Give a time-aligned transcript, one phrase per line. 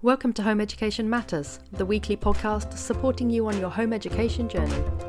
[0.00, 5.07] Welcome to Home Education Matters, the weekly podcast supporting you on your home education journey.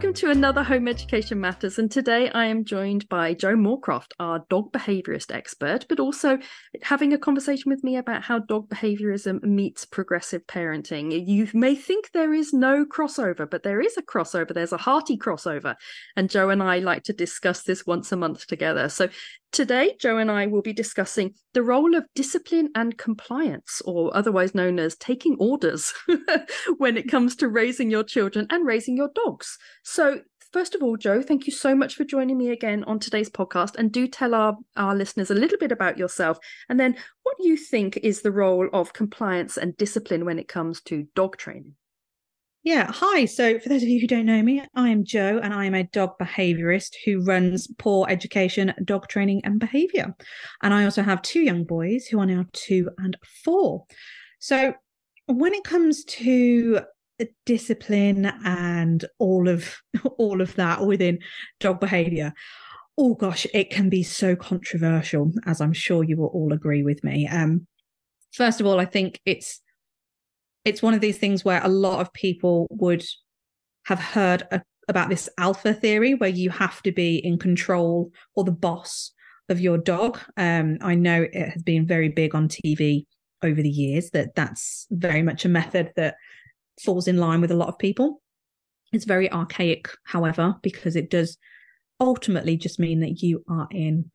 [0.00, 1.78] Welcome to another Home Education Matters.
[1.78, 6.38] And today I am joined by Jo Moorcroft, our dog behaviorist expert, but also
[6.80, 11.28] having a conversation with me about how dog behaviorism meets progressive parenting.
[11.28, 14.54] You may think there is no crossover, but there is a crossover.
[14.54, 15.74] There's a hearty crossover.
[16.16, 18.88] And Jo and I like to discuss this once a month together.
[18.88, 19.10] So
[19.52, 24.54] Today, Jo and I will be discussing the role of discipline and compliance, or otherwise
[24.54, 25.92] known as taking orders,
[26.78, 29.58] when it comes to raising your children and raising your dogs.
[29.82, 30.20] So,
[30.52, 33.74] first of all, Jo, thank you so much for joining me again on today's podcast.
[33.76, 36.38] And do tell our, our listeners a little bit about yourself
[36.68, 40.80] and then what you think is the role of compliance and discipline when it comes
[40.82, 41.74] to dog training.
[42.62, 43.24] Yeah, hi.
[43.24, 45.74] So, for those of you who don't know me, I am Jo and I am
[45.74, 50.14] a dog behaviorist who runs Paw Education, Dog Training and Behavior.
[50.62, 53.86] And I also have two young boys who are now two and four.
[54.40, 54.74] So,
[55.24, 56.80] when it comes to
[57.46, 59.78] discipline and all of
[60.18, 61.20] all of that within
[61.60, 62.34] dog behavior,
[62.98, 67.02] oh gosh, it can be so controversial, as I'm sure you will all agree with
[67.04, 67.26] me.
[67.26, 67.66] Um,
[68.34, 69.62] first of all, I think it's
[70.64, 73.04] it's one of these things where a lot of people would
[73.84, 78.44] have heard a, about this alpha theory where you have to be in control or
[78.44, 79.12] the boss
[79.48, 80.18] of your dog.
[80.36, 83.04] Um, I know it has been very big on TV
[83.42, 86.16] over the years that that's very much a method that
[86.82, 88.20] falls in line with a lot of people.
[88.92, 91.38] It's very archaic, however, because it does
[92.00, 94.10] ultimately just mean that you are in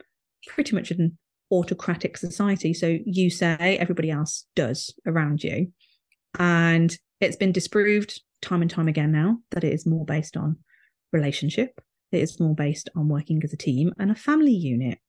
[0.47, 1.17] pretty much an
[1.51, 2.73] autocratic society.
[2.73, 5.71] So you say, everybody else does around you.
[6.39, 10.57] And it's been disproved time and time again now that it is more based on
[11.11, 11.79] relationship,
[12.11, 14.99] it is more based on working as a team and a family unit.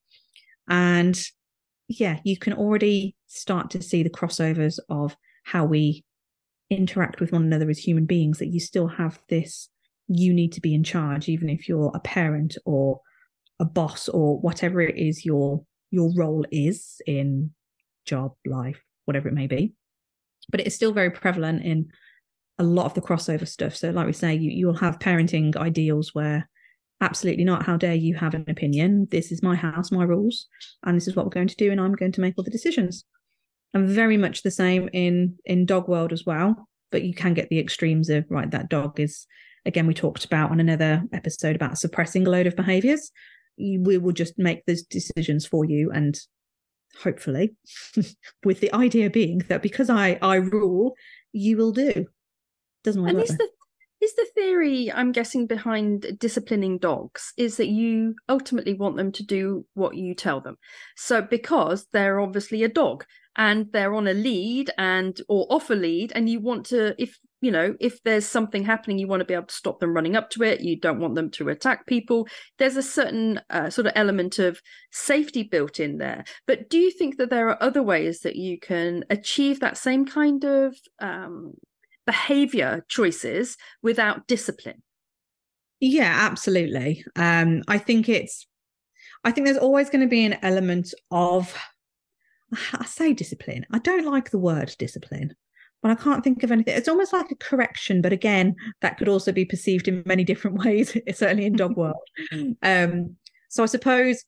[0.69, 1.21] And
[1.89, 6.05] yeah, you can already start to see the crossovers of how we
[6.71, 9.69] interact with one another as human beings, that you still have this
[10.09, 13.01] you need to be in charge, even if you're a parent or
[13.59, 17.51] a boss or whatever it is your your role is in
[18.05, 19.75] job, life, whatever it may be
[20.51, 21.91] but it is still very prevalent in
[22.59, 23.77] a lot of the crossover stuff.
[23.77, 26.49] So, like we say, you you'll have parenting ideals where
[27.01, 27.65] absolutely not.
[27.65, 29.09] How dare you have an opinion?
[29.11, 30.47] This is my house, my rules,
[30.85, 32.51] and this is what we're going to do, and I'm going to make all the
[32.51, 33.05] decisions.
[33.75, 36.69] And very much the same in in dog world as well.
[36.91, 38.51] But you can get the extremes of right.
[38.51, 39.27] That dog is
[39.67, 43.11] again we talked about on another episode about suppressing a load of behaviors.
[43.59, 46.19] We will just make those decisions for you and
[47.03, 47.55] hopefully,
[48.45, 50.95] with the idea being that because I I rule,
[51.33, 52.07] you will do.
[52.85, 53.49] Doesn't and is the
[54.07, 59.25] is the theory I'm guessing behind disciplining dogs is that you ultimately want them to
[59.25, 60.57] do what you tell them.
[60.97, 63.05] So because they're obviously a dog
[63.37, 67.19] and they're on a lead and or off a lead and you want to if
[67.43, 70.17] you know if there's something happening you want to be able to stop them running
[70.17, 72.27] up to it you don't want them to attack people
[72.59, 76.91] there's a certain uh, sort of element of safety built in there but do you
[76.91, 81.53] think that there are other ways that you can achieve that same kind of um,
[82.07, 84.83] behavior choices without discipline
[85.81, 88.47] yeah absolutely um, i think it's
[89.25, 91.55] i think there's always going to be an element of
[92.53, 93.67] I say discipline.
[93.73, 95.35] I don't like the word discipline,
[95.83, 96.77] but I can't think of anything.
[96.77, 100.65] It's almost like a correction, but again, that could also be perceived in many different
[100.65, 101.97] ways, certainly in dog world.
[102.63, 103.17] Um,
[103.49, 104.25] so I suppose,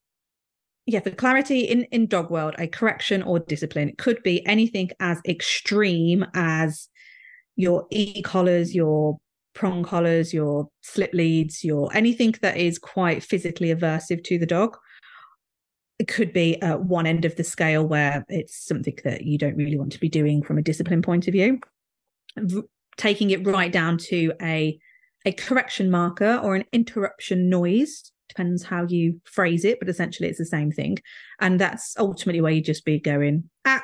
[0.87, 5.21] yeah, for clarity in, in dog world, a correction or discipline could be anything as
[5.27, 6.89] extreme as
[7.59, 9.19] your e collars, your
[9.53, 14.77] prong collars, your slip leads, your anything that is quite physically aversive to the dog.
[15.99, 19.57] It could be at one end of the scale where it's something that you don't
[19.57, 21.59] really want to be doing from a discipline point of view.
[22.97, 24.79] Taking it right down to a
[25.27, 30.39] a correction marker or an interruption noise depends how you phrase it but essentially it's
[30.39, 30.99] the same thing.
[31.41, 33.83] And that's ultimately where you just be going ah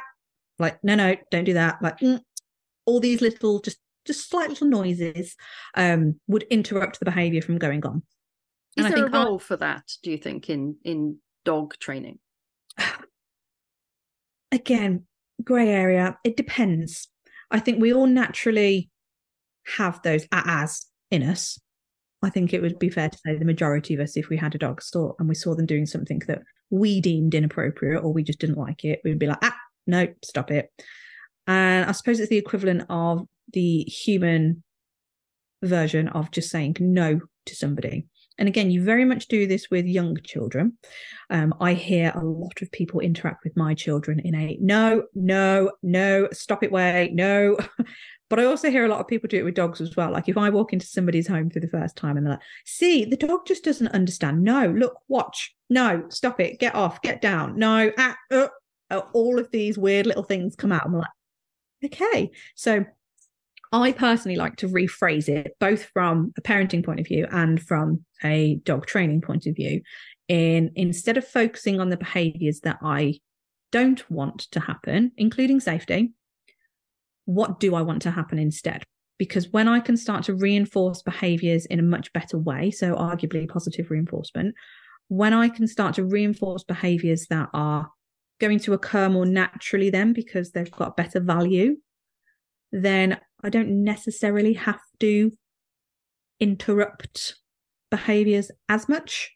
[0.60, 2.20] like no no don't do that like mm,
[2.86, 5.34] all these little just just slight little noises
[5.76, 8.02] um would interrupt the behavior from going on
[8.76, 12.18] is and there a role for that do you think in in dog training?
[14.52, 15.04] Again,
[15.42, 16.18] grey area.
[16.24, 17.08] It depends.
[17.50, 18.90] I think we all naturally
[19.76, 21.58] have those as in us.
[22.22, 24.54] I think it would be fair to say the majority of us, if we had
[24.54, 26.40] a dog store and we saw them doing something that
[26.70, 29.56] we deemed inappropriate or we just didn't like it, we'd be like, ah,
[29.86, 30.70] no, stop it.
[31.46, 34.62] And I suppose it's the equivalent of the human
[35.62, 38.06] version of just saying no to somebody.
[38.38, 40.76] And again, you very much do this with young children.
[41.30, 45.70] Um, I hear a lot of people interact with my children in a no, no,
[45.82, 47.56] no, stop it, way, no.
[48.28, 50.10] but I also hear a lot of people do it with dogs as well.
[50.10, 53.04] Like if I walk into somebody's home for the first time and they're like, see,
[53.04, 54.42] the dog just doesn't understand.
[54.42, 55.54] No, look, watch.
[55.70, 56.58] No, stop it.
[56.58, 57.02] Get off.
[57.02, 57.56] Get down.
[57.56, 58.48] No, ah, uh,
[58.90, 60.86] uh, all of these weird little things come out.
[60.86, 61.06] I'm like,
[61.84, 62.30] okay.
[62.54, 62.84] So
[63.72, 68.04] I personally like to rephrase it both from a parenting point of view and from
[68.22, 69.82] a dog training point of view.
[70.28, 73.20] In instead of focusing on the behaviors that I
[73.72, 76.12] don't want to happen, including safety,
[77.24, 78.84] what do I want to happen instead?
[79.18, 83.48] Because when I can start to reinforce behaviors in a much better way, so arguably
[83.48, 84.54] positive reinforcement,
[85.08, 87.90] when I can start to reinforce behaviors that are
[88.40, 91.76] going to occur more naturally, then because they've got better value,
[92.72, 95.32] then I don't necessarily have to
[96.40, 97.36] interrupt
[97.90, 99.30] behaviors as much.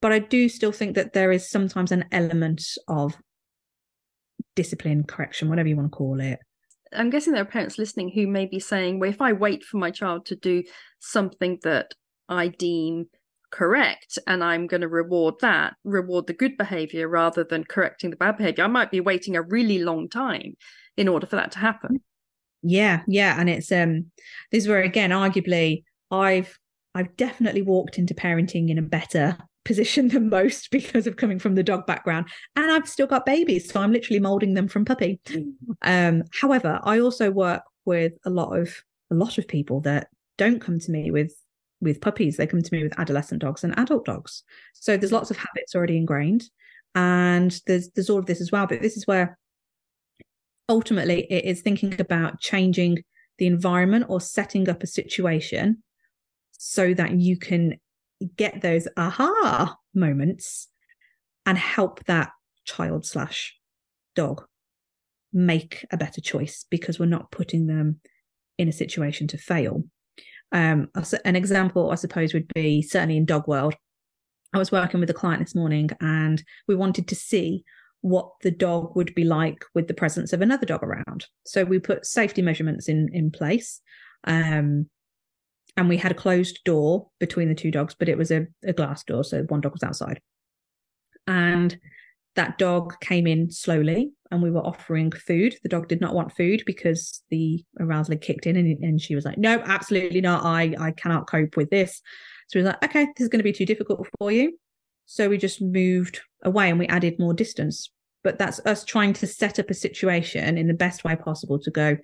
[0.00, 3.16] But I do still think that there is sometimes an element of
[4.56, 6.38] discipline, correction, whatever you want to call it.
[6.92, 9.76] I'm guessing there are parents listening who may be saying, well, if I wait for
[9.76, 10.64] my child to do
[10.98, 11.94] something that
[12.28, 13.06] I deem
[13.50, 18.16] correct and I'm going to reward that, reward the good behavior rather than correcting the
[18.16, 20.56] bad behavior, I might be waiting a really long time
[20.96, 22.00] in order for that to happen.
[22.62, 24.10] Yeah, yeah, and it's um
[24.52, 26.58] this is where again, arguably, I've
[26.94, 31.54] I've definitely walked into parenting in a better position than most because of coming from
[31.54, 35.20] the dog background, and I've still got babies, so I'm literally molding them from puppy.
[35.82, 40.60] Um, however, I also work with a lot of a lot of people that don't
[40.60, 41.34] come to me with
[41.80, 44.42] with puppies; they come to me with adolescent dogs and adult dogs.
[44.74, 46.44] So there's lots of habits already ingrained,
[46.94, 48.66] and there's there's all of this as well.
[48.66, 49.38] But this is where
[50.68, 53.02] ultimately it is thinking about changing
[53.38, 55.82] the environment or setting up a situation
[56.52, 57.78] so that you can
[58.36, 60.68] get those aha moments
[61.46, 62.30] and help that
[62.64, 63.56] child slash
[64.14, 64.44] dog
[65.32, 68.00] make a better choice because we're not putting them
[68.58, 69.84] in a situation to fail.
[70.52, 70.88] Um,
[71.24, 73.74] an example, I suppose, would be certainly in dog world.
[74.52, 77.64] I was working with a client this morning and we wanted to see
[78.00, 81.26] what the dog would be like with the presence of another dog around.
[81.44, 83.80] So we put safety measurements in in place.
[84.24, 84.88] Um,
[85.76, 88.72] and we had a closed door between the two dogs, but it was a, a
[88.72, 90.20] glass door, so one dog was outside.
[91.26, 91.78] And
[92.36, 95.56] that dog came in slowly and we were offering food.
[95.62, 99.14] The dog did not want food because the arousal had kicked in and, and she
[99.14, 100.44] was like, no, absolutely not.
[100.44, 102.00] I, I cannot cope with this.
[102.48, 104.58] So we was like, okay, this is going to be too difficult for you.
[105.06, 107.90] So we just moved away and we added more distance.
[108.22, 111.70] But that's us trying to set up a situation in the best way possible to
[111.70, 111.96] go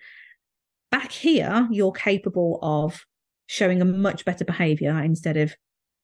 [0.90, 3.04] back here, you're capable of
[3.46, 5.54] showing a much better behavior instead of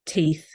[0.07, 0.49] teeth,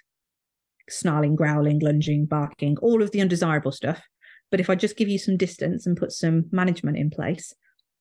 [0.90, 4.02] snarling, growling, lunging, barking, all of the undesirable stuff.
[4.50, 7.54] But if I just give you some distance and put some management in place,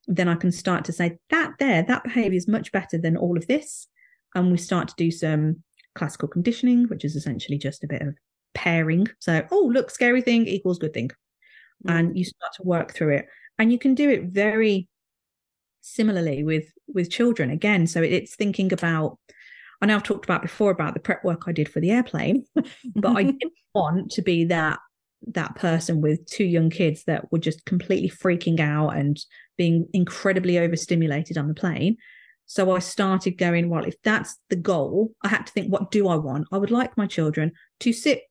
[0.07, 3.37] then I can start to say that there, that behavior is much better than all
[3.37, 3.89] of this.
[4.35, 5.63] And we start to do some
[5.95, 8.15] classical conditioning, which is essentially just a bit of
[8.55, 9.09] pairing.
[9.19, 11.11] So, oh, look, scary thing equals good thing.
[11.87, 11.99] Mm.
[11.99, 13.27] And you start to work through it.
[13.59, 14.89] And you can do it very
[15.81, 17.87] similarly with with children again.
[17.87, 19.19] So it's thinking about
[19.81, 22.45] I know I've talked about before about the prep work I did for the airplane,
[22.95, 24.79] but I didn't want to be that
[25.29, 29.19] that person with two young kids that were just completely freaking out and
[29.57, 31.97] being incredibly overstimulated on the plane.
[32.47, 36.09] So I started going, well, if that's the goal, I had to think, what do
[36.09, 36.47] I want?
[36.53, 38.23] I would like my children to sit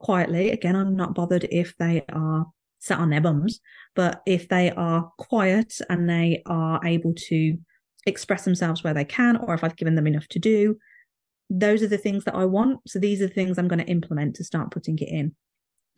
[0.00, 0.50] quietly.
[0.50, 2.46] Again, I'm not bothered if they are
[2.80, 3.60] sat on their bums,
[3.94, 7.58] but if they are quiet and they are able to
[8.06, 10.76] express themselves where they can, or if I've given them enough to do,
[11.50, 12.80] those are the things that I want.
[12.86, 15.34] So these are the things I'm going to implement to start putting it in.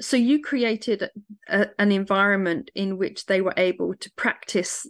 [0.00, 1.10] So you created
[1.48, 4.86] a, an environment in which they were able to practice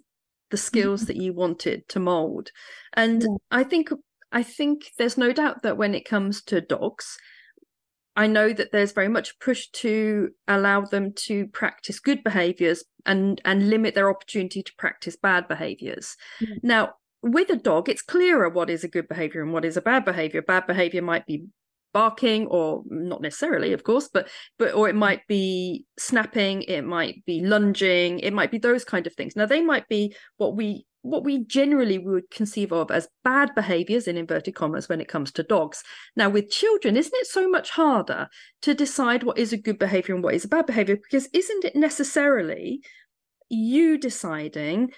[0.50, 1.07] the skills mm-hmm.
[1.09, 2.50] that you wanted to mold.
[2.95, 3.28] And yeah.
[3.50, 3.90] I think
[4.31, 7.19] I think there's no doubt that when it comes to dogs,
[8.14, 13.40] I know that there's very much push to allow them to practice good behaviors and
[13.45, 16.16] and limit their opportunity to practice bad behaviors.
[16.40, 16.66] Mm-hmm.
[16.66, 19.83] Now, with a dog, it's clearer what is a good behavior and what is a
[19.83, 20.43] bad behavior.
[20.43, 21.45] Bad behavior might be
[21.93, 24.26] barking or not necessarily of course but
[24.59, 29.07] but or it might be snapping it might be lunging it might be those kind
[29.07, 33.09] of things now they might be what we what we generally would conceive of as
[33.25, 35.83] bad behaviors in inverted commas when it comes to dogs.
[36.14, 38.29] Now, with children, isn't it so much harder
[38.62, 40.97] to decide what is a good behavior and what is a bad behavior?
[40.97, 42.83] Because isn't it necessarily
[43.50, 44.93] you deciding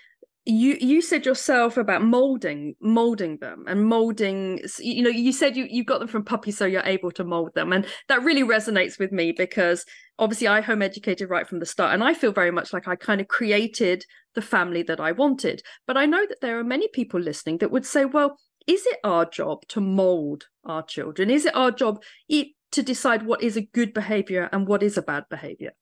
[0.47, 5.67] you you said yourself about molding molding them and molding you know you said you
[5.71, 7.73] you got them from puppies so you're able to mold them.
[7.73, 9.87] And that really resonates with me because
[10.19, 12.95] obviously I home educated right from the start and I feel very much like I
[12.95, 15.63] kind of created the family that I wanted.
[15.87, 18.37] But I know that there are many people listening that would say well
[18.67, 21.31] is it our job to mold our children?
[21.31, 25.03] Is it our job to decide what is a good behavior and what is a
[25.03, 25.73] bad behavior?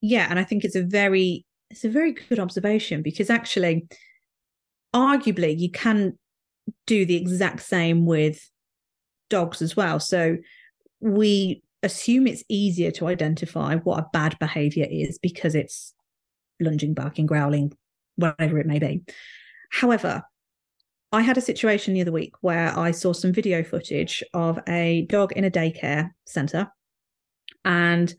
[0.00, 3.86] Yeah and I think it's a very it's a very good observation because actually,
[4.94, 6.18] arguably, you can
[6.86, 8.50] do the exact same with
[9.30, 10.00] dogs as well.
[10.00, 10.36] So
[11.00, 15.94] we assume it's easier to identify what a bad behavior is because it's
[16.60, 17.76] lunging, barking, growling,
[18.16, 19.02] whatever it may be.
[19.70, 20.22] However,
[21.12, 25.06] I had a situation the other week where I saw some video footage of a
[25.08, 26.70] dog in a daycare center
[27.64, 28.12] and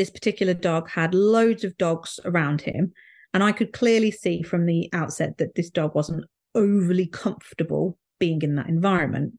[0.00, 2.90] this particular dog had loads of dogs around him.
[3.34, 8.40] And I could clearly see from the outset that this dog wasn't overly comfortable being
[8.40, 9.34] in that environment.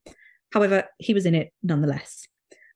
[0.53, 2.27] However, he was in it nonetheless.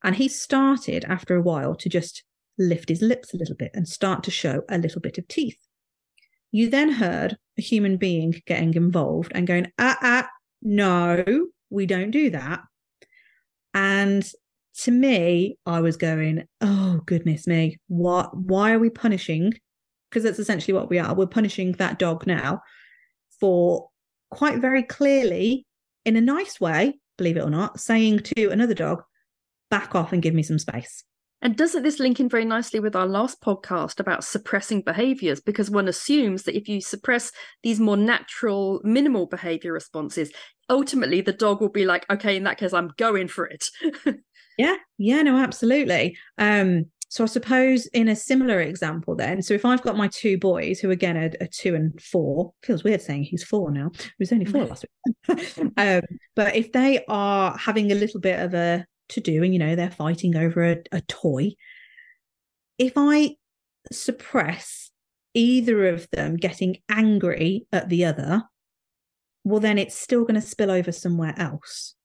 [0.04, 2.24] And he started after a while to just
[2.58, 5.60] lift his lips a little bit and start to show a little bit of teeth.
[6.52, 10.28] You then heard a human being getting involved and going, ah, ah,
[10.64, 11.24] no,
[11.70, 12.62] we don't do that.
[13.76, 14.28] And
[14.80, 19.54] to me, I was going, oh goodness me, what why are we punishing?
[20.10, 21.14] Because that's essentially what we are.
[21.14, 22.62] We're punishing that dog now
[23.40, 23.90] for
[24.32, 25.66] quite very clearly,
[26.04, 29.02] in a nice way, believe it or not, saying to another dog,
[29.70, 31.04] back off and give me some space.
[31.42, 35.42] And doesn't this link in very nicely with our last podcast about suppressing behaviors?
[35.42, 40.32] Because one assumes that if you suppress these more natural, minimal behavior responses,
[40.70, 43.70] ultimately the dog will be like, okay, in that case, I'm going for it.
[44.58, 46.18] Yeah, yeah, no, absolutely.
[46.38, 50.38] Um, so I suppose in a similar example, then, so if I've got my two
[50.38, 53.92] boys who again are, are two and four, feels weird saying he's four now.
[53.98, 54.86] He was only four last
[55.28, 55.74] week.
[55.78, 56.02] um,
[56.36, 59.76] but if they are having a little bit of a to do, and you know
[59.76, 61.52] they're fighting over a, a toy,
[62.78, 63.36] if I
[63.92, 64.92] suppress
[65.34, 68.44] either of them getting angry at the other,
[69.44, 71.96] well, then it's still going to spill over somewhere else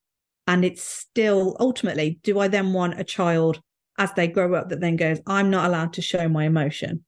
[0.50, 3.61] and it's still ultimately do i then want a child
[3.99, 7.04] as they grow up that then goes i'm not allowed to show my emotion.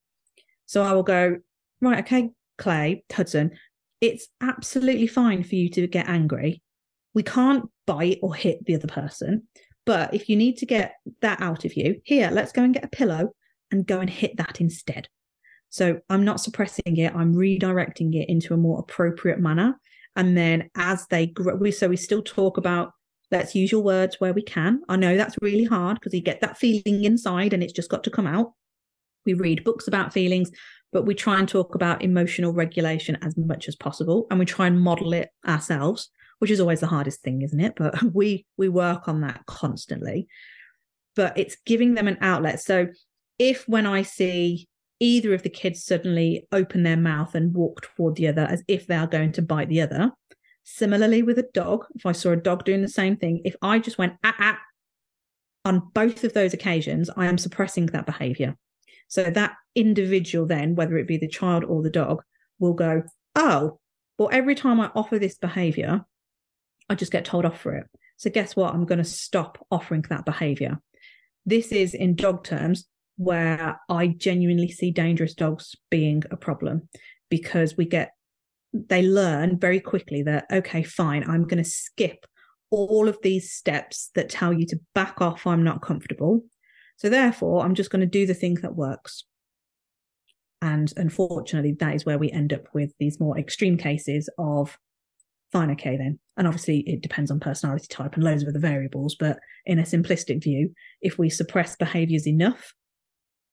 [0.66, 1.38] So i will go
[1.80, 3.50] right okay clay hudson
[4.00, 6.60] it's absolutely fine for you to get angry.
[7.14, 9.48] We can't bite or hit the other person
[9.84, 12.84] but if you need to get that out of you here let's go and get
[12.84, 13.30] a pillow
[13.72, 15.08] and go and hit that instead.
[15.70, 19.80] So i'm not suppressing it i'm redirecting it into a more appropriate manner.
[20.14, 22.92] And then as they grow we so we still talk about
[23.32, 24.82] Let's use your words where we can.
[24.90, 28.04] I know that's really hard because you get that feeling inside and it's just got
[28.04, 28.52] to come out.
[29.24, 30.50] We read books about feelings,
[30.92, 34.66] but we try and talk about emotional regulation as much as possible and we try
[34.66, 36.10] and model it ourselves,
[36.40, 37.72] which is always the hardest thing, isn't it?
[37.74, 40.28] But we we work on that constantly.
[41.16, 42.60] But it's giving them an outlet.
[42.60, 42.88] So
[43.38, 44.68] if when I see
[45.00, 48.86] either of the kids suddenly open their mouth and walk toward the other as if
[48.86, 50.12] they are going to bite the other,
[50.64, 53.78] Similarly, with a dog, if I saw a dog doing the same thing, if I
[53.78, 54.58] just went ah, ah,
[55.64, 58.56] on both of those occasions, I am suppressing that behavior.
[59.08, 62.22] So that individual, then, whether it be the child or the dog,
[62.58, 63.02] will go,
[63.34, 63.78] oh,
[64.18, 66.04] well, every time I offer this behavior,
[66.88, 67.86] I just get told off for it.
[68.16, 68.72] So guess what?
[68.72, 70.78] I'm going to stop offering that behavior.
[71.44, 76.88] This is in dog terms where I genuinely see dangerous dogs being a problem
[77.30, 78.12] because we get
[78.72, 82.24] they learn very quickly that okay fine i'm going to skip
[82.72, 86.42] all of these steps that tell you to back off i'm not comfortable.
[86.96, 89.24] So therefore i'm just going to do the thing that works.
[90.62, 94.78] And unfortunately that is where we end up with these more extreme cases of
[95.52, 96.18] fine okay then.
[96.36, 99.82] And obviously it depends on personality type and loads of other variables but in a
[99.82, 102.72] simplistic view if we suppress behaviors enough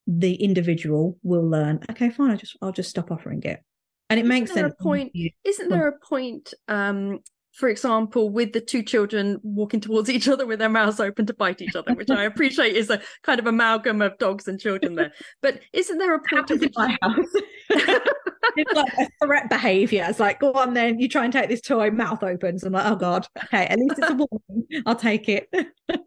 [0.07, 3.61] the individual will learn okay fine i just i'll just stop offering it
[4.09, 4.73] and it isn't makes sense.
[4.79, 5.11] A point,
[5.43, 7.19] isn't there a point, um,
[7.53, 11.33] for example, with the two children walking towards each other with their mouths open to
[11.33, 14.95] bite each other, which I appreciate is a kind of amalgam of dogs and children
[14.95, 15.11] there.
[15.41, 17.27] But isn't there a point which my house?
[17.69, 20.05] it's like a threat behavior.
[20.07, 22.63] It's like, go on then, you try and take this toy, mouth opens.
[22.63, 24.67] I'm like, oh God, okay, at least it's a woman.
[24.85, 25.49] I'll take it.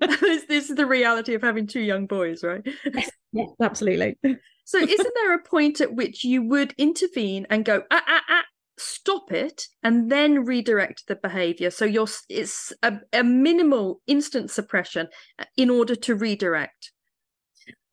[0.00, 2.62] this, this is the reality of having two young boys, right?
[2.94, 4.16] Yes, yes absolutely.
[4.64, 8.44] So, isn't there a point at which you would intervene and go, ah, ah, ah,
[8.78, 11.70] stop it, and then redirect the behavior?
[11.70, 16.92] So, you're it's a, a minimal instant suppression uh, in order to redirect.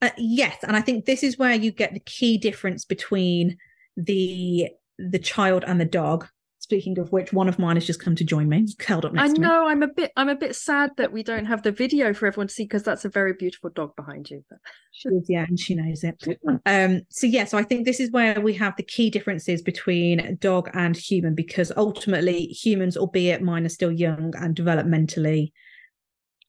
[0.01, 3.57] Uh, yes, and I think this is where you get the key difference between
[3.97, 6.27] the the child and the dog
[6.69, 9.31] Speaking of which, one of mine has just come to join me, curled up next
[9.31, 9.47] I to me.
[9.47, 12.27] know I'm a bit I'm a bit sad that we don't have the video for
[12.27, 14.45] everyone to see because that's a very beautiful dog behind you.
[14.47, 14.59] But...
[14.91, 16.21] She is, yeah, and she knows it.
[16.67, 20.37] Um, so yeah, so I think this is where we have the key differences between
[20.41, 25.51] dog and human because ultimately humans, albeit mine are still young and developmentally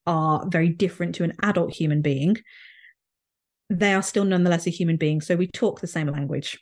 [0.06, 2.36] are very different to an adult human being,
[3.70, 5.22] they are still nonetheless a human being.
[5.22, 6.58] So we talk the same language.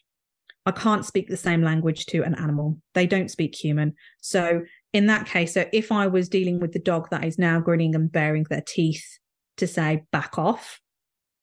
[0.69, 2.79] I can't speak the same language to an animal.
[2.93, 3.95] They don't speak human.
[4.21, 4.61] So
[4.93, 7.95] in that case, so if I was dealing with the dog that is now grinning
[7.95, 9.19] and baring their teeth
[9.57, 10.79] to say back off,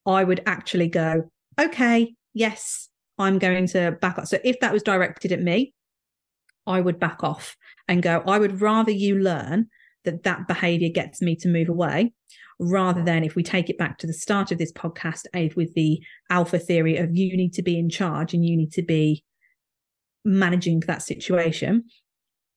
[0.05, 4.27] I would actually go, okay, yes, I'm going to back off.
[4.27, 5.73] So if that was directed at me,
[6.67, 9.69] I would back off and go, I would rather you learn
[10.05, 12.13] that that behavior gets me to move away
[12.59, 15.23] rather than if we take it back to the start of this podcast
[15.55, 18.81] with the alpha theory of you need to be in charge and you need to
[18.81, 19.23] be
[20.23, 21.83] managing that situation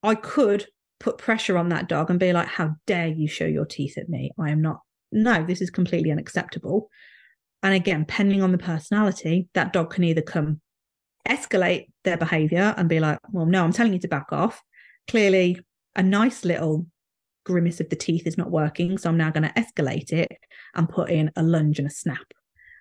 [0.03, 0.67] i could
[1.01, 4.09] put pressure on that dog and be like how dare you show your teeth at
[4.09, 4.31] me?
[4.39, 4.81] I am not
[5.13, 6.89] no this is completely unacceptable.
[7.63, 10.61] And again depending on the personality that dog can either come
[11.29, 14.63] escalate their behavior and be like well no i'm telling you to back off.
[15.09, 15.59] Clearly
[15.97, 16.87] a nice little
[17.49, 18.99] grimace of the teeth is not working.
[18.99, 20.31] So I'm now going to escalate it
[20.75, 22.33] and put in a lunge and a snap.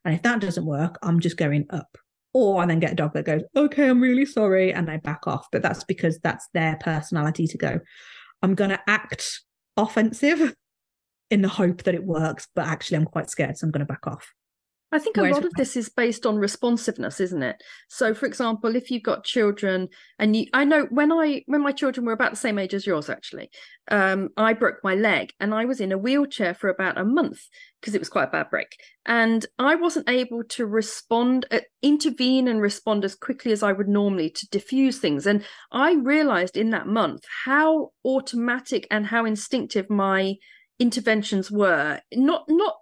[0.05, 1.97] And if that doesn't work, I'm just going up.
[2.33, 4.71] Or I then get a dog that goes, okay, I'm really sorry.
[4.73, 5.47] And they back off.
[5.51, 7.79] But that's because that's their personality to go,
[8.43, 9.41] I'm going to act
[9.75, 10.53] offensive
[11.31, 12.47] in the hope that it works.
[12.53, 13.57] But actually, I'm quite scared.
[13.57, 14.31] So I'm going to back off.
[14.91, 17.61] I think a Whereas lot of this is based on responsiveness, isn't it?
[17.89, 21.73] So, for example, if you've got children, and you, I know when I when my
[21.73, 23.49] children were about the same age as yours, actually,
[23.91, 27.39] um, I broke my leg, and I was in a wheelchair for about a month
[27.81, 32.47] because it was quite a bad break, and I wasn't able to respond, uh, intervene,
[32.47, 35.27] and respond as quickly as I would normally to diffuse things.
[35.27, 40.35] And I realised in that month how automatic and how instinctive my
[40.79, 42.75] interventions were not not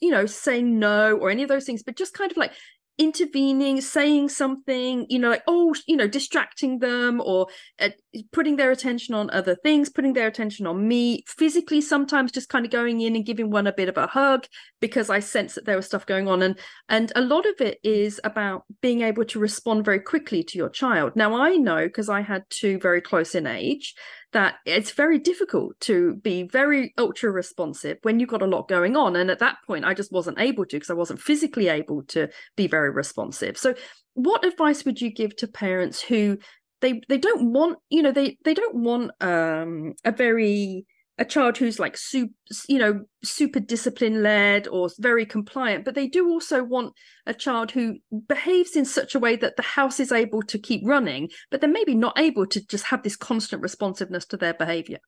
[0.00, 2.52] you know, saying no or any of those things, but just kind of like
[2.98, 7.46] intervening, saying something, you know, like, oh, you know, distracting them or
[7.80, 7.90] uh,
[8.32, 12.64] putting their attention on other things, putting their attention on me, physically, sometimes just kind
[12.64, 14.46] of going in and giving one a bit of a hug
[14.80, 16.42] because I sense that there was stuff going on.
[16.42, 16.58] And
[16.88, 20.70] and a lot of it is about being able to respond very quickly to your
[20.70, 21.14] child.
[21.14, 23.94] Now I know because I had two very close in age
[24.32, 28.96] that it's very difficult to be very ultra responsive when you've got a lot going
[28.96, 29.16] on.
[29.16, 32.28] And at that point, I just wasn't able to because I wasn't physically able to
[32.56, 33.56] be very responsive.
[33.56, 33.74] So,
[34.14, 36.38] what advice would you give to parents who
[36.80, 40.86] they they don't want you know they they don't want um a very
[41.18, 42.32] a child who's like super,
[42.68, 46.94] you know, super discipline led or very compliant, but they do also want
[47.26, 47.96] a child who
[48.28, 51.68] behaves in such a way that the house is able to keep running, but they're
[51.68, 54.98] maybe not able to just have this constant responsiveness to their behavior.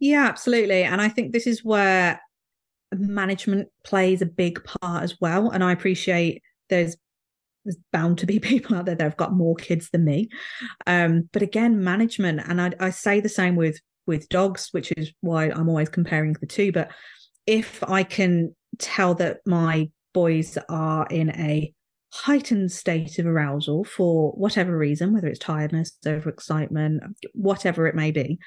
[0.00, 0.82] Yeah, absolutely.
[0.82, 2.20] And I think this is where
[2.92, 5.50] management plays a big part as well.
[5.50, 6.96] And I appreciate there's
[7.64, 10.28] there's bound to be people out there that have got more kids than me.
[10.86, 13.78] Um, but again, management, and I, I say the same with
[14.10, 16.72] with dogs, which is why I'm always comparing the two.
[16.72, 16.90] But
[17.46, 21.72] if I can tell that my boys are in a
[22.12, 26.98] heightened state of arousal for whatever reason, whether it's tiredness, overexcitement,
[27.34, 28.38] whatever it may be,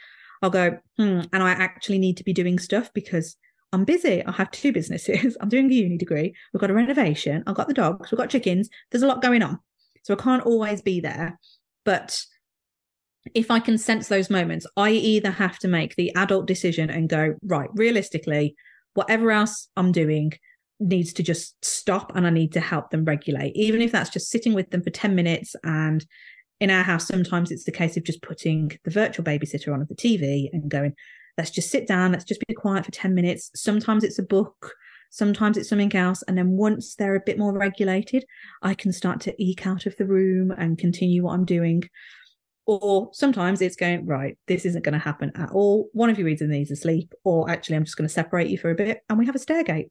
[0.41, 3.37] I'll go, hmm, and I actually need to be doing stuff because
[3.71, 4.23] I'm busy.
[4.25, 5.37] I have two businesses.
[5.41, 6.35] I'm doing a uni degree.
[6.51, 7.41] We've got a renovation.
[7.47, 8.11] I've got the dogs.
[8.11, 8.69] We've got chickens.
[8.91, 9.59] There's a lot going on.
[10.03, 11.39] So I can't always be there.
[11.85, 12.21] But
[13.33, 17.09] if I can sense those moments, I either have to make the adult decision and
[17.09, 18.55] go, right, realistically,
[18.93, 20.33] whatever else I'm doing
[20.79, 24.29] needs to just stop and I need to help them regulate, even if that's just
[24.29, 25.55] sitting with them for 10 minutes.
[25.63, 26.05] And
[26.59, 29.95] in our house, sometimes it's the case of just putting the virtual babysitter on the
[29.95, 30.93] TV and going,
[31.37, 33.51] let's just sit down, let's just be quiet for 10 minutes.
[33.55, 34.73] Sometimes it's a book.
[35.09, 36.23] Sometimes it's something else.
[36.27, 38.25] And then once they're a bit more regulated,
[38.61, 41.83] I can start to eke out of the room and continue what I'm doing.
[42.65, 45.89] Or sometimes it's going, right, this isn't going to happen at all.
[45.93, 48.57] One of you either needs to sleep, or actually, I'm just going to separate you
[48.57, 49.01] for a bit.
[49.09, 49.89] And we have a stairgate.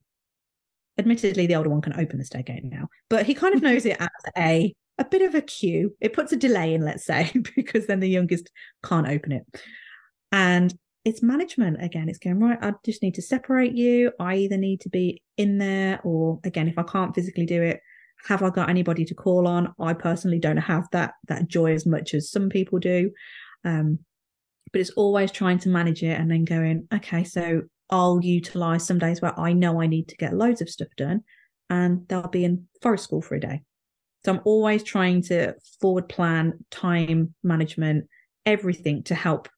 [0.98, 3.98] Admittedly, the older one can open the stairgate now, but he kind of knows it
[4.00, 5.96] as a a bit of a cue.
[6.00, 8.50] It puts a delay in, let's say, because then the youngest
[8.85, 9.42] can't open it.
[10.30, 12.08] And it's management again.
[12.08, 14.12] It's going, right, I just need to separate you.
[14.20, 17.80] I either need to be in there, or again, if I can't physically do it,
[18.28, 19.74] have I got anybody to call on?
[19.80, 23.11] I personally don't have that that joy as much as some people do.
[23.64, 23.98] Um,
[24.72, 28.98] but it's always trying to manage it and then going, okay, so I'll utilize some
[28.98, 31.22] days where I know I need to get loads of stuff done
[31.68, 33.62] and they'll be in forest school for a day.
[34.24, 38.08] So I'm always trying to forward plan, time management,
[38.46, 39.48] everything to help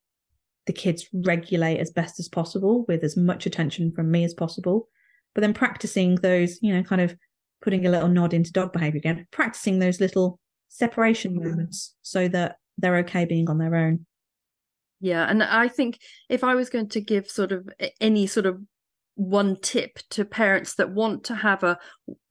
[0.66, 4.88] the kids regulate as best as possible with as much attention from me as possible.
[5.34, 7.14] But then practicing those, you know, kind of
[7.64, 11.44] putting a little nod into dog behavior again, practicing those little separation mm.
[11.44, 14.04] moments so that they're okay being on their own.
[15.00, 15.98] Yeah, and I think
[16.28, 17.68] if I was going to give sort of
[18.00, 18.60] any sort of
[19.16, 21.78] one tip to parents that want to have a,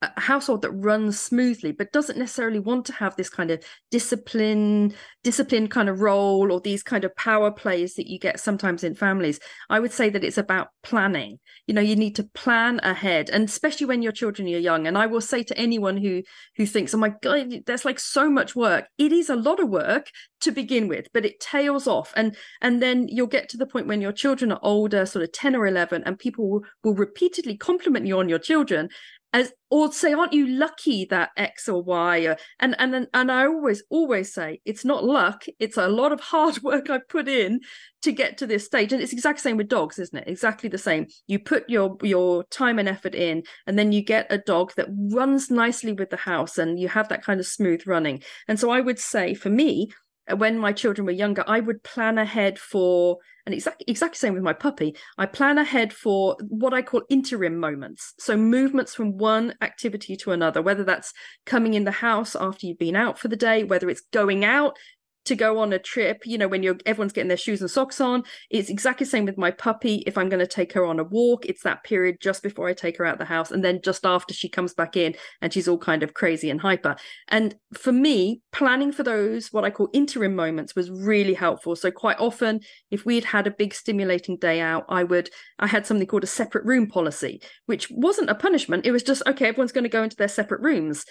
[0.04, 4.94] a, household that runs smoothly but doesn't necessarily want to have this kind of discipline
[5.24, 8.94] discipline kind of role or these kind of power plays that you get sometimes in
[8.94, 9.40] families.
[9.70, 11.40] I would say that it's about planning.
[11.68, 14.88] You know you need to plan ahead and especially when your children are young.
[14.88, 16.24] And i will say to anyone who
[16.58, 18.88] who thinks oh my god there's like so much work.
[18.98, 20.10] It is a lot of work
[20.42, 22.14] to begin with but it tails off.
[22.16, 25.32] And and then you'll get to the point when your children are older sort of
[25.32, 28.90] 10 or 11 and people will, will repeatedly compliment you on your children
[29.34, 33.46] as or say aren't you lucky that x or y or, and and and i
[33.46, 37.60] always always say it's not luck it's a lot of hard work i put in
[38.04, 38.94] to get to this stage.
[38.94, 40.28] And it's exactly the same with dogs isn't it?
[40.28, 41.08] Exactly the same.
[41.26, 44.90] You put your your time and effort in and then you get a dog that
[45.12, 48.22] runs nicely with the house and you have that kind of smooth running.
[48.48, 49.90] And so i would say for me
[50.30, 54.34] uh, when my children were younger, I would plan ahead for, and exactly exactly same
[54.34, 54.96] with my puppy.
[55.18, 58.14] I plan ahead for what I call interim moments.
[58.20, 61.14] So movements from one activity to another, whether that's
[61.46, 64.78] coming in the house after you've been out for the day, whether it's going out
[65.26, 68.02] to go on a trip, you know, when you're everyone's getting their shoes and socks
[68.02, 68.24] on.
[68.50, 70.04] It's exactly the same with my puppy.
[70.06, 72.74] If I'm going to take her on a walk, it's that period just before I
[72.74, 75.68] take her out the house and then just after she comes back in and she's
[75.68, 76.96] all kind of crazy and hyper.
[77.30, 81.76] And for me, planning for those what I call interim moments was really helpful.
[81.76, 85.86] So quite often if we had a big stimulating day out, I would I had
[85.86, 88.86] something called a separate room policy, which wasn't a punishment.
[88.86, 91.06] It was just okay, everyone's going to go into their separate rooms.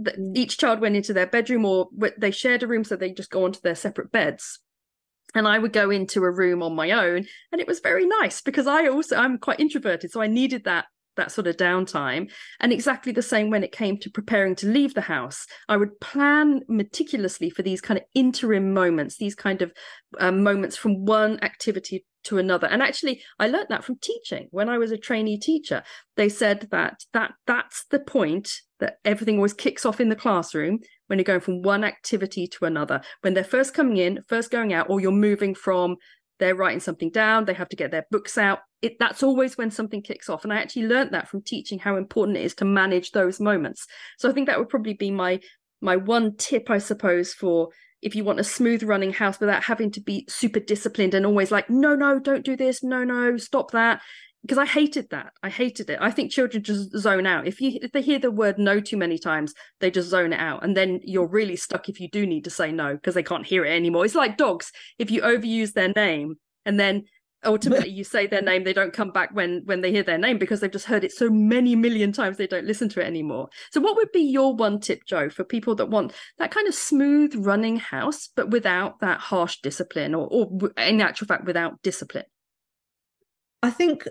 [0.00, 0.36] Mm.
[0.36, 3.44] each child went into their bedroom or they shared a room so they just go
[3.44, 4.60] onto their separate beds.
[5.34, 8.40] And i would go into a room on my own and it was very nice
[8.40, 12.30] because i also i'm quite introverted so i needed that that sort of downtime.
[12.60, 15.46] And exactly the same when it came to preparing to leave the house.
[15.68, 19.72] I would plan meticulously for these kind of interim moments these kind of
[20.18, 22.66] um, moments from one activity to another.
[22.66, 24.48] And actually i learned that from teaching.
[24.50, 25.82] When i was a trainee teacher
[26.16, 30.78] they said that that that's the point that everything always kicks off in the classroom
[31.06, 33.00] when you're going from one activity to another.
[33.22, 35.96] When they're first coming in first going out or you're moving from
[36.38, 38.60] they're writing something down they have to get their books out.
[38.82, 41.96] It, that's always when something kicks off and i actually learned that from teaching how
[41.96, 43.86] important it is to manage those moments.
[44.18, 45.40] So i think that would probably be my
[45.80, 47.68] my one tip i suppose for
[48.02, 51.50] if you want a smooth running house without having to be super disciplined and always
[51.50, 52.82] like no no don't do this.
[52.82, 54.00] No no stop that
[54.46, 55.32] because I hated that.
[55.42, 55.98] I hated it.
[56.00, 57.46] I think children just zone out.
[57.46, 60.40] If you if they hear the word no too many times, they just zone it
[60.40, 60.64] out.
[60.64, 63.46] And then you're really stuck if you do need to say no because they can't
[63.46, 64.04] hear it anymore.
[64.04, 64.70] It's like dogs.
[64.98, 67.04] If you overuse their name and then
[67.44, 70.38] ultimately you say their name they don't come back when when they hear their name
[70.38, 73.48] because they've just heard it so many million times they don't listen to it anymore
[73.70, 76.74] so what would be your one tip jo for people that want that kind of
[76.74, 82.24] smooth running house but without that harsh discipline or, or in actual fact without discipline
[83.62, 84.04] i think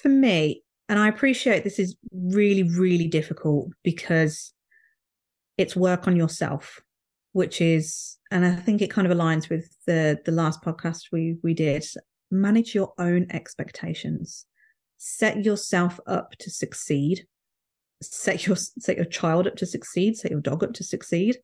[0.00, 4.52] for me and i appreciate this is really really difficult because
[5.56, 6.80] it's work on yourself
[7.32, 11.36] which is and i think it kind of aligns with the the last podcast we
[11.42, 11.84] we did
[12.34, 14.46] manage your own expectations.
[14.98, 17.26] Set yourself up to succeed.
[18.02, 20.16] Set your set your child up to succeed.
[20.16, 21.36] Set your dog up to succeed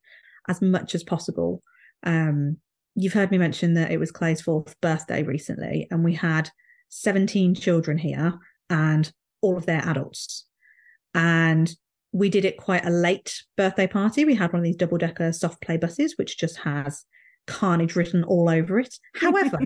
[0.48, 1.62] as much as possible.
[2.04, 2.58] Um
[2.96, 6.50] you've heard me mention that it was clay's fourth birthday recently and we had
[6.90, 8.34] 17 children here
[8.68, 10.46] and all of their adults
[11.14, 11.74] and
[12.12, 15.32] we did it quite a late birthday party we had one of these double decker
[15.32, 17.04] soft play buses which just has
[17.46, 19.58] carnage written all over it however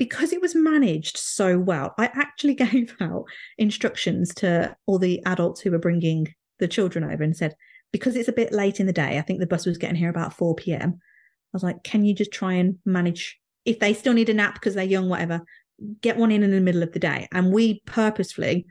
[0.00, 3.26] because it was managed so well, I actually gave out
[3.58, 7.54] instructions to all the adults who were bringing the children over and said,
[7.92, 10.08] because it's a bit late in the day, I think the bus was getting here
[10.08, 10.98] about 4 p.m.
[10.98, 14.54] I was like, can you just try and manage if they still need a nap
[14.54, 15.42] because they're young, whatever,
[16.00, 17.28] get one in in the middle of the day.
[17.32, 18.66] And we purposefully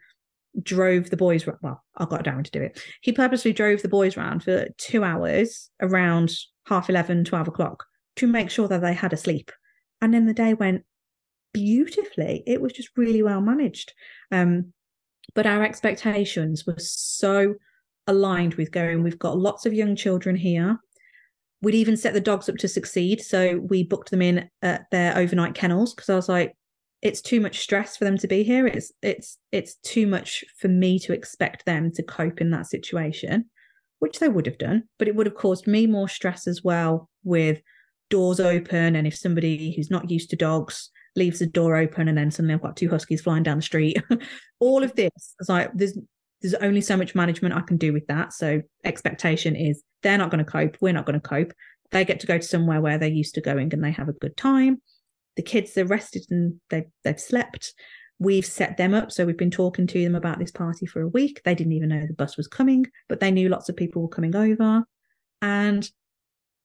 [0.61, 2.83] drove the boys, well, I got Darren to do it.
[3.01, 6.31] He purposely drove the boys around for two hours around
[6.67, 7.85] half 11, 12 o'clock
[8.17, 9.51] to make sure that they had a sleep.
[10.01, 10.83] And then the day went
[11.53, 12.43] beautifully.
[12.45, 13.93] It was just really well managed.
[14.31, 14.73] Um,
[15.35, 17.55] but our expectations were so
[18.07, 20.79] aligned with going, we've got lots of young children here.
[21.61, 23.21] We'd even set the dogs up to succeed.
[23.21, 26.55] So we booked them in at their overnight kennels because I was like,
[27.01, 28.67] it's too much stress for them to be here.
[28.67, 33.45] It's it's it's too much for me to expect them to cope in that situation.
[33.99, 37.09] which they would have done, but it would have caused me more stress as well
[37.25, 37.61] with
[38.09, 38.95] doors open.
[38.95, 42.53] And if somebody who's not used to dogs leaves the door open and then suddenly
[42.53, 43.97] I've got two huskies flying down the street,
[44.59, 45.97] all of this, is like there's
[46.41, 48.31] there's only so much management I can do with that.
[48.31, 51.51] So expectation is they're not going to cope, we're not going to cope.
[51.91, 54.13] They get to go to somewhere where they're used to going and they have a
[54.13, 54.81] good time.
[55.39, 57.73] The kids are rested and they they've slept.
[58.19, 59.09] We've set them up.
[59.09, 61.39] So we've been talking to them about this party for a week.
[61.45, 64.09] They didn't even know the bus was coming, but they knew lots of people were
[64.09, 64.83] coming over.
[65.41, 65.89] And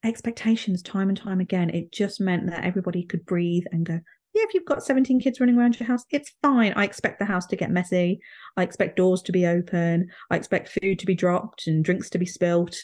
[0.05, 4.01] expectations, time and time again, it just meant that everybody could breathe and go,
[4.35, 6.73] yeah, if you've got 17 kids running around your house, it's fine.
[6.73, 8.19] I expect the house to get messy.
[8.57, 10.09] I expect doors to be open.
[10.33, 12.75] I expect food to be dropped and drinks to be spilt.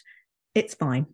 [0.55, 1.07] It's fine.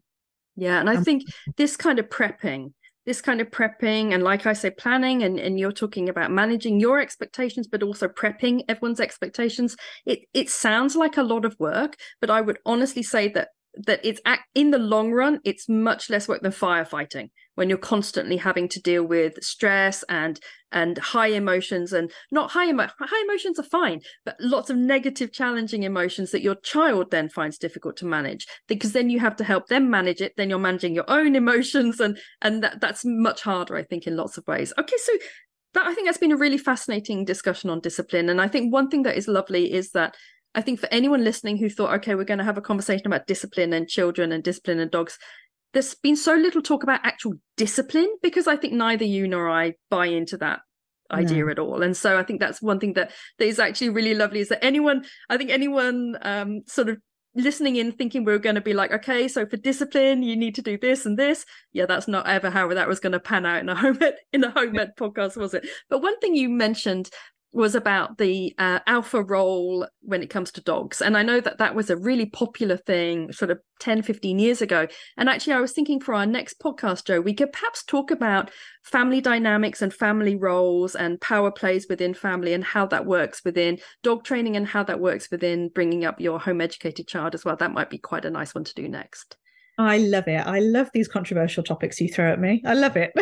[0.55, 0.79] Yeah.
[0.79, 1.23] And I um, think
[1.55, 2.73] this kind of prepping
[3.08, 6.80] this kind of prepping and like i say planning and, and you're talking about managing
[6.80, 9.76] your expectations but also prepping everyone's expectations.
[10.06, 13.50] It it sounds like a lot of work but i would honestly say that
[13.86, 14.20] that it's
[14.54, 18.82] in the long run it's much less work than firefighting when you're constantly having to
[18.82, 20.39] deal with stress and
[20.71, 25.32] and high emotions and not high emo- high emotions are fine but lots of negative
[25.32, 29.43] challenging emotions that your child then finds difficult to manage because then you have to
[29.43, 33.41] help them manage it then you're managing your own emotions and and that, that's much
[33.41, 34.73] harder i think in lots of ways.
[34.77, 35.12] Okay so
[35.73, 38.89] that i think that's been a really fascinating discussion on discipline and i think one
[38.89, 40.15] thing that is lovely is that
[40.56, 43.27] I think for anyone listening who thought, okay, we're going to have a conversation about
[43.27, 45.19] discipline and children and discipline and dogs,
[45.73, 49.73] there's been so little talk about actual discipline because I think neither you nor I
[49.89, 50.62] buy into that
[51.12, 51.51] idea no.
[51.51, 51.82] at all.
[51.82, 54.63] And so i think that's one thing that that is actually really lovely is that
[54.63, 56.97] anyone i think anyone um sort of
[57.36, 60.56] listening in thinking we are going to be like okay so for discipline you need
[60.56, 61.45] to do this and this.
[61.71, 64.15] Yeah that's not ever how that was going to pan out in a home ed
[64.34, 65.67] in a home ed podcast was it?
[65.89, 67.10] But one thing you mentioned
[67.58, 71.02] was about the uh, alpha role when it comes to dogs.
[71.02, 74.62] And I know that that was a really popular thing sort of 10, 15 years
[74.62, 74.88] ago.
[75.17, 78.52] And actually, I was thinking for our next podcast, Jo, we could perhaps talk about
[78.84, 83.80] family dynamics and family roles and power plays within family and how that works within
[84.04, 87.56] dog training and how that works within bringing up your home educated child as well.
[87.56, 89.36] That might be quite a nice one to do next.
[89.77, 90.45] I love it.
[90.45, 92.63] I love these controversial topics you throw at me.
[92.65, 93.13] I love it.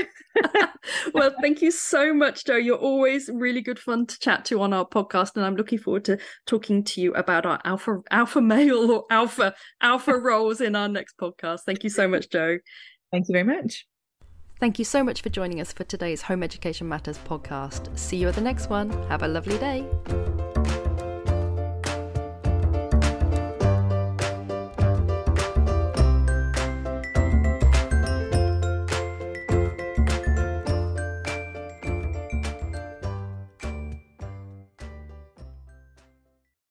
[1.13, 2.55] well, thank you so much, Jo.
[2.55, 6.05] You're always really good fun to chat to on our podcast, and I'm looking forward
[6.05, 10.87] to talking to you about our alpha alpha male or alpha alpha roles in our
[10.87, 11.61] next podcast.
[11.65, 12.57] Thank you so much, Jo.
[13.11, 13.85] Thank you very much.
[14.59, 17.97] Thank you so much for joining us for today's Home Education Matters podcast.
[17.99, 18.89] See you at the next one.
[19.09, 19.85] Have a lovely day.